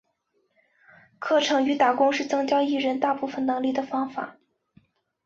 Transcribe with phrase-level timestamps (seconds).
[1.19, 4.37] 课程与打工是增加艺人大部分能力的方法。